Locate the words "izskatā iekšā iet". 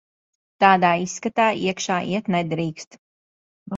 1.03-2.33